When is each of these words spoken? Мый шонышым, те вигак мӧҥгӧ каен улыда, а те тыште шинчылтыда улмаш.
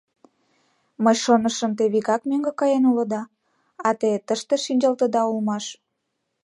Мый 1.03 1.15
шонышым, 1.23 1.71
те 1.77 1.83
вигак 1.93 2.21
мӧҥгӧ 2.29 2.51
каен 2.59 2.83
улыда, 2.91 3.21
а 3.87 3.89
те 3.99 4.09
тыште 4.27 4.55
шинчылтыда 4.65 5.21
улмаш. 5.31 5.65